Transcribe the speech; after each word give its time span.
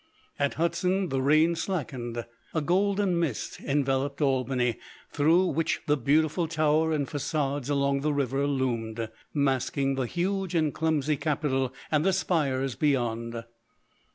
At 0.39 0.55
Hudson 0.55 1.09
the 1.09 1.21
rain 1.21 1.53
slackened. 1.55 2.25
A 2.55 2.61
golden 2.61 3.19
mist 3.19 3.59
enveloped 3.59 4.19
Albany, 4.19 4.79
through 5.11 5.45
which 5.45 5.79
the 5.85 5.95
beautiful 5.95 6.47
tower 6.47 6.91
and 6.91 7.07
façades 7.07 7.69
along 7.69 8.01
the 8.01 8.11
river 8.11 8.47
loomed, 8.47 9.09
masking 9.31 9.93
the 9.93 10.07
huge 10.07 10.55
and 10.55 10.73
clumsy 10.73 11.17
Capitol 11.17 11.71
and 11.91 12.03
the 12.03 12.13
spires 12.13 12.73
beyond. 12.73 13.43